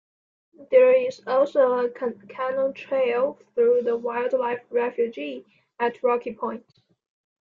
There 0.71 0.93
is 1.05 1.21
also 1.27 1.73
a 1.73 1.87
canoe 1.91 2.73
trail 2.73 3.37
through 3.53 3.83
the 3.83 3.95
wildlife 3.95 4.65
refuge 4.71 5.45
at 5.79 6.01
Rocky 6.01 6.33
Point. 6.33 6.65